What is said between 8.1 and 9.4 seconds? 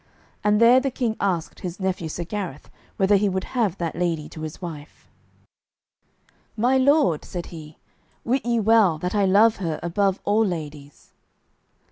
"wit ye well that I